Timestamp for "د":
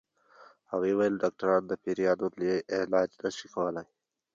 1.67-1.71